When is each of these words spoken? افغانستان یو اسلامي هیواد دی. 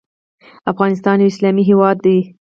افغانستان 0.71 1.17
یو 1.19 1.29
اسلامي 1.31 1.63
هیواد 1.69 1.97
دی. 2.05 2.17